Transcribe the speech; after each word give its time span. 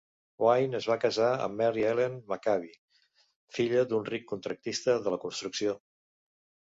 Wynne 0.43 0.77
es 0.77 0.85
va 0.91 0.95
casar 1.01 1.27
amb 1.47 1.59
Mary 1.59 1.85
Ellen 1.89 2.15
McCabe, 2.31 2.71
filla 3.59 3.87
d'un 3.93 4.09
ric 4.09 4.27
contractista 4.33 4.97
de 5.05 5.15
la 5.17 5.21
construcció. 5.27 5.77